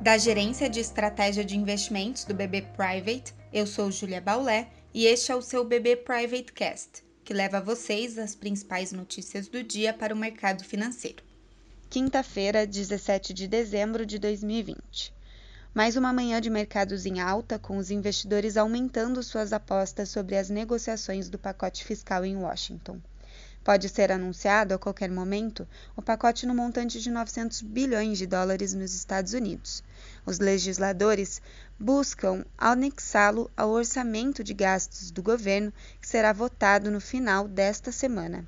Da 0.00 0.16
Gerência 0.16 0.70
de 0.70 0.80
Estratégia 0.80 1.44
de 1.44 1.58
Investimentos 1.58 2.24
do 2.24 2.32
BB 2.32 2.62
Private, 2.74 3.34
eu 3.52 3.66
sou 3.66 3.92
Julia 3.92 4.18
Baulé 4.18 4.66
e 4.94 5.04
este 5.04 5.30
é 5.30 5.36
o 5.36 5.42
seu 5.42 5.62
BB 5.62 5.96
Private 5.96 6.54
Cast, 6.54 7.04
que 7.22 7.34
leva 7.34 7.58
a 7.58 7.60
vocês 7.60 8.16
as 8.16 8.34
principais 8.34 8.92
notícias 8.92 9.46
do 9.46 9.62
dia 9.62 9.92
para 9.92 10.14
o 10.14 10.16
mercado 10.16 10.64
financeiro. 10.64 11.22
Quinta-feira, 11.90 12.66
17 12.66 13.34
de 13.34 13.46
dezembro 13.46 14.06
de 14.06 14.18
2020. 14.18 15.12
Mais 15.74 15.98
uma 15.98 16.14
manhã 16.14 16.40
de 16.40 16.48
mercados 16.48 17.04
em 17.04 17.20
alta, 17.20 17.58
com 17.58 17.76
os 17.76 17.90
investidores 17.90 18.56
aumentando 18.56 19.22
suas 19.22 19.52
apostas 19.52 20.08
sobre 20.08 20.34
as 20.34 20.48
negociações 20.48 21.28
do 21.28 21.38
pacote 21.38 21.84
fiscal 21.84 22.24
em 22.24 22.38
Washington. 22.38 22.98
Pode 23.62 23.90
ser 23.90 24.10
anunciado 24.10 24.72
a 24.72 24.78
qualquer 24.78 25.10
momento 25.10 25.68
o 25.94 26.00
pacote 26.00 26.46
no 26.46 26.54
montante 26.54 26.98
de 26.98 27.10
900 27.10 27.60
bilhões 27.60 28.16
de 28.16 28.26
dólares 28.26 28.72
nos 28.72 28.94
Estados 28.94 29.34
Unidos. 29.34 29.84
Os 30.24 30.38
legisladores 30.38 31.42
buscam 31.78 32.42
anexá-lo 32.56 33.50
ao 33.54 33.70
orçamento 33.70 34.42
de 34.42 34.54
gastos 34.54 35.10
do 35.10 35.22
governo, 35.22 35.72
que 36.00 36.08
será 36.08 36.32
votado 36.32 36.90
no 36.90 37.02
final 37.02 37.46
desta 37.46 37.92
semana. 37.92 38.46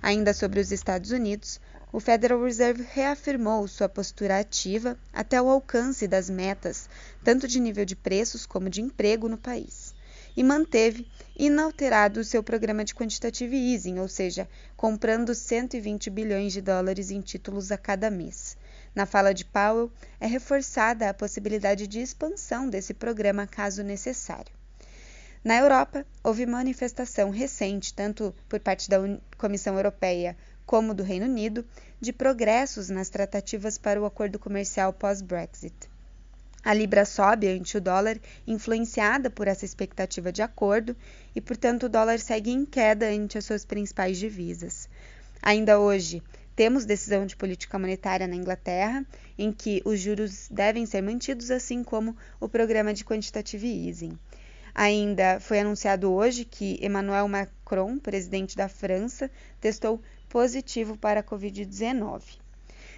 Ainda 0.00 0.32
sobre 0.32 0.60
os 0.60 0.72
Estados 0.72 1.10
Unidos, 1.10 1.60
o 1.92 2.00
Federal 2.00 2.42
Reserve 2.42 2.86
reafirmou 2.90 3.68
sua 3.68 3.88
postura 3.88 4.40
ativa 4.40 4.98
até 5.12 5.40
o 5.40 5.48
alcance 5.48 6.08
das 6.08 6.30
metas, 6.30 6.88
tanto 7.22 7.46
de 7.46 7.60
nível 7.60 7.84
de 7.84 7.94
preços 7.94 8.46
como 8.46 8.70
de 8.70 8.80
emprego 8.80 9.28
no 9.28 9.36
país, 9.36 9.83
e 10.36 10.42
manteve 10.42 11.06
inalterado 11.36 12.20
o 12.20 12.24
seu 12.24 12.42
programa 12.42 12.84
de 12.84 12.94
quantitative 12.94 13.56
easing, 13.56 13.98
ou 13.98 14.08
seja, 14.08 14.48
comprando 14.76 15.34
120 15.34 16.10
bilhões 16.10 16.52
de 16.52 16.60
dólares 16.60 17.10
em 17.10 17.20
títulos 17.20 17.70
a 17.72 17.78
cada 17.78 18.10
mês. 18.10 18.56
Na 18.94 19.06
fala 19.06 19.32
de 19.32 19.44
Powell, 19.44 19.90
é 20.20 20.26
reforçada 20.26 21.08
a 21.08 21.14
possibilidade 21.14 21.86
de 21.86 22.00
expansão 22.00 22.68
desse 22.68 22.94
programa 22.94 23.46
caso 23.46 23.82
necessário. 23.82 24.52
Na 25.42 25.56
Europa, 25.58 26.06
houve 26.22 26.46
manifestação 26.46 27.28
recente, 27.30 27.92
tanto 27.92 28.34
por 28.48 28.60
parte 28.60 28.88
da 28.88 28.98
Comissão 29.36 29.76
Europeia 29.76 30.36
como 30.64 30.94
do 30.94 31.02
Reino 31.02 31.26
Unido, 31.26 31.66
de 32.00 32.12
progressos 32.12 32.88
nas 32.88 33.10
tratativas 33.10 33.76
para 33.76 34.00
o 34.00 34.06
acordo 34.06 34.38
comercial 34.38 34.92
pós-Brexit. 34.92 35.74
A 36.64 36.72
libra 36.72 37.04
sobe 37.04 37.46
ante 37.48 37.76
o 37.76 37.80
dólar, 37.80 38.18
influenciada 38.46 39.28
por 39.28 39.46
essa 39.46 39.66
expectativa 39.66 40.32
de 40.32 40.40
acordo, 40.40 40.96
e, 41.36 41.40
portanto, 41.40 41.84
o 41.84 41.88
dólar 41.88 42.18
segue 42.18 42.50
em 42.50 42.64
queda 42.64 43.06
ante 43.06 43.36
as 43.36 43.44
suas 43.44 43.64
principais 43.66 44.16
divisas. 44.18 44.88
Ainda 45.42 45.78
hoje, 45.78 46.22
temos 46.56 46.86
decisão 46.86 47.26
de 47.26 47.36
política 47.36 47.78
monetária 47.78 48.26
na 48.26 48.34
Inglaterra, 48.34 49.04
em 49.36 49.52
que 49.52 49.82
os 49.84 50.00
juros 50.00 50.48
devem 50.50 50.86
ser 50.86 51.02
mantidos, 51.02 51.50
assim 51.50 51.84
como 51.84 52.16
o 52.40 52.48
programa 52.48 52.94
de 52.94 53.04
quantitative 53.04 53.88
easing. 53.88 54.18
Ainda 54.74 55.38
foi 55.40 55.60
anunciado 55.60 56.10
hoje 56.12 56.44
que 56.44 56.78
Emmanuel 56.80 57.28
Macron, 57.28 57.98
presidente 57.98 58.56
da 58.56 58.68
França, 58.68 59.30
testou 59.60 60.00
positivo 60.28 60.96
para 60.96 61.20
a 61.20 61.22
Covid-19. 61.22 62.22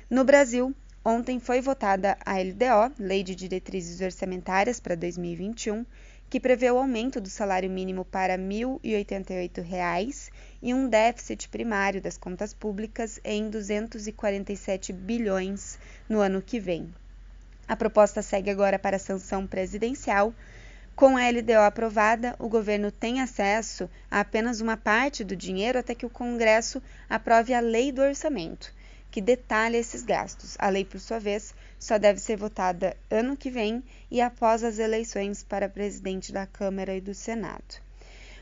No 0.09 0.23
Brasil, 0.23 0.75
ontem 1.07 1.39
foi 1.39 1.61
votada 1.61 2.19
a 2.27 2.33
LDO, 2.33 2.93
Lei 2.99 3.23
de 3.23 3.37
Diretrizes 3.37 4.01
Orçamentárias 4.01 4.81
para 4.81 4.97
2021, 4.97 5.87
que 6.29 6.41
prevê 6.41 6.69
o 6.69 6.79
aumento 6.79 7.21
do 7.21 7.29
salário 7.29 7.71
mínimo 7.71 8.05
para 8.05 8.35
R$ 8.35 8.43
1.088 8.43 10.31
e 10.61 10.75
um 10.75 10.89
déficit 10.89 11.49
primário 11.49 12.03
das 12.03 12.19
contas 12.19 12.53
públicas 12.53 13.21
em 13.23 13.49
247 13.49 14.93
bilhões 14.93 15.79
no 16.09 16.19
ano 16.19 16.43
que 16.43 16.59
vem. 16.59 16.93
A 17.69 17.77
proposta 17.77 18.21
segue 18.21 18.51
agora 18.51 18.77
para 18.77 18.97
a 18.97 18.99
sanção 18.99 19.47
presidencial 19.47 20.35
com 20.97 21.17
a 21.17 21.29
LDO 21.29 21.61
aprovada, 21.61 22.35
o 22.39 22.49
governo 22.49 22.91
tem 22.91 23.21
acesso 23.21 23.89
a 24.11 24.21
apenas 24.21 24.63
uma 24.63 24.79
parte 24.79 25.23
do 25.23 25.37
dinheiro 25.37 25.79
até 25.79 25.95
que 25.95 26.07
o 26.07 26.11
Congresso 26.11 26.83
aprove 27.09 27.53
a 27.53 27.61
lei 27.61 27.93
do 27.93 28.01
orçamento, 28.01 28.73
que 29.17 29.21
detalha 29.23 29.79
esses 29.79 30.03
gastos. 30.03 30.57
A 30.59 30.69
lei, 30.69 30.85
por 30.85 31.01
sua 31.01 31.19
vez, 31.19 31.55
só 31.79 31.97
deve 31.97 32.21
ser 32.21 32.37
votada 32.37 32.95
ano 33.11 33.35
que 33.35 33.49
vem 33.49 33.83
e 34.11 34.21
após 34.21 34.63
as 34.63 34.79
eleições 34.79 35.43
para 35.43 35.71
presidente 35.71 36.35
da 36.35 36.45
Câmara 36.45 36.95
e 36.95 37.01
do 37.01 37.15
Senado. 37.15 37.81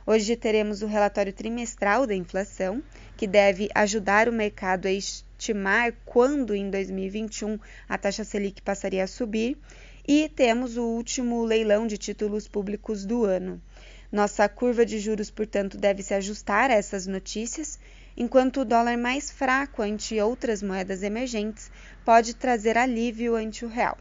Hoje 0.04 0.34
teremos 0.34 0.82
o 0.82 0.88
relatório 0.88 1.32
trimestral 1.32 2.08
da 2.08 2.14
inflação, 2.16 2.82
que 3.16 3.24
deve 3.24 3.68
ajudar 3.72 4.28
o 4.28 4.32
mercado 4.32 4.88
a 4.88 4.90
estimar 4.90 5.94
quando 6.04 6.56
em 6.56 6.68
2021 6.68 7.56
a 7.88 7.96
taxa 7.96 8.24
Selic 8.24 8.60
passaria 8.60 9.04
a 9.04 9.06
subir 9.06 9.56
e 10.04 10.28
temos 10.28 10.76
o 10.76 10.82
último 10.82 11.44
leilão 11.44 11.86
de 11.86 11.96
títulos 11.96 12.48
públicos 12.48 13.04
do 13.04 13.24
ano. 13.24 13.62
Nossa 14.10 14.48
curva 14.48 14.84
de 14.84 14.98
juros, 14.98 15.30
portanto, 15.30 15.78
deve 15.78 16.02
se 16.02 16.14
ajustar 16.14 16.68
a 16.72 16.74
essas 16.74 17.06
notícias, 17.06 17.78
enquanto 18.16 18.60
o 18.60 18.64
dólar 18.64 18.96
mais 18.96 19.30
fraco 19.30 19.82
ante 19.82 20.20
outras 20.20 20.62
moedas 20.62 21.02
emergentes 21.02 21.70
pode 22.04 22.34
trazer 22.34 22.76
alívio 22.76 23.36
ante 23.36 23.64
o 23.64 23.68
real. 23.68 23.98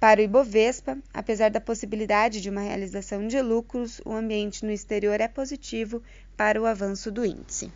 Para 0.00 0.20
o 0.20 0.24
Ibovespa, 0.24 0.98
apesar 1.14 1.50
da 1.50 1.60
possibilidade 1.60 2.40
de 2.40 2.50
uma 2.50 2.60
realização 2.60 3.28
de 3.28 3.40
lucros, 3.40 4.00
o 4.04 4.12
ambiente 4.12 4.64
no 4.64 4.72
exterior 4.72 5.20
é 5.20 5.28
positivo 5.28 6.02
para 6.36 6.60
o 6.60 6.66
avanço 6.66 7.10
do 7.10 7.24
índice. 7.24 7.70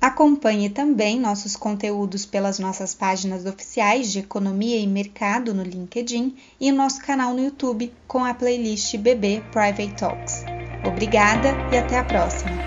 Acompanhe 0.00 0.70
também 0.70 1.18
nossos 1.18 1.56
conteúdos 1.56 2.24
pelas 2.24 2.58
nossas 2.58 2.94
páginas 2.94 3.44
oficiais 3.44 4.10
de 4.10 4.20
Economia 4.20 4.78
e 4.78 4.86
Mercado 4.86 5.52
no 5.52 5.62
LinkedIn 5.62 6.36
e 6.60 6.70
nosso 6.72 7.02
canal 7.02 7.34
no 7.34 7.44
YouTube 7.44 7.92
com 8.06 8.24
a 8.24 8.32
playlist 8.32 8.96
BB 8.96 9.42
Private 9.52 9.94
Talks. 9.96 10.44
Obrigada 10.86 11.48
e 11.72 11.76
até 11.76 11.98
a 11.98 12.04
próxima! 12.04 12.65